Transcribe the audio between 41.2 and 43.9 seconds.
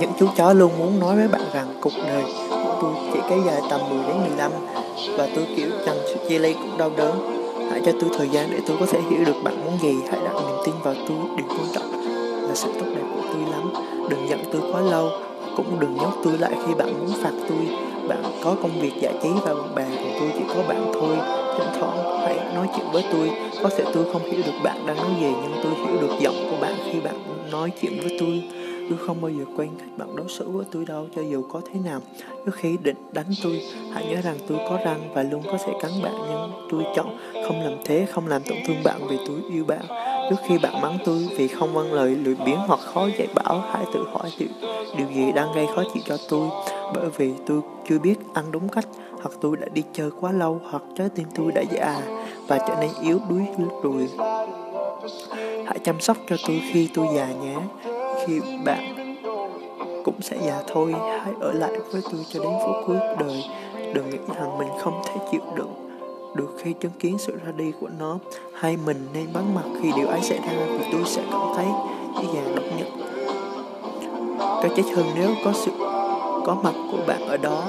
vì không vâng lời lười biếng hoặc khó dạy bảo, hãy